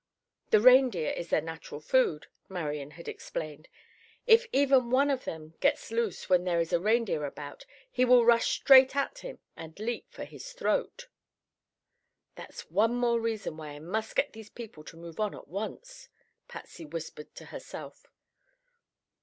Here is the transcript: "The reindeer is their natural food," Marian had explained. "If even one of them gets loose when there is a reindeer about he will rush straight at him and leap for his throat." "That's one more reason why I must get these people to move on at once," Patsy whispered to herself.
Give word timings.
"The 0.49 0.59
reindeer 0.59 1.11
is 1.11 1.29
their 1.29 1.41
natural 1.43 1.79
food," 1.79 2.25
Marian 2.49 2.89
had 2.97 3.07
explained. 3.07 3.67
"If 4.25 4.47
even 4.51 4.89
one 4.89 5.11
of 5.11 5.25
them 5.25 5.53
gets 5.59 5.91
loose 5.91 6.27
when 6.27 6.43
there 6.43 6.59
is 6.59 6.73
a 6.73 6.79
reindeer 6.79 7.23
about 7.23 7.67
he 7.91 8.03
will 8.03 8.25
rush 8.25 8.47
straight 8.55 8.95
at 8.95 9.19
him 9.19 9.37
and 9.55 9.79
leap 9.79 10.07
for 10.09 10.23
his 10.23 10.53
throat." 10.53 11.07
"That's 12.33 12.71
one 12.71 12.95
more 12.95 13.19
reason 13.19 13.57
why 13.57 13.73
I 13.73 13.79
must 13.79 14.15
get 14.15 14.33
these 14.33 14.49
people 14.49 14.83
to 14.85 14.97
move 14.97 15.19
on 15.19 15.35
at 15.35 15.47
once," 15.47 16.09
Patsy 16.47 16.83
whispered 16.83 17.35
to 17.35 17.45
herself. 17.53 18.07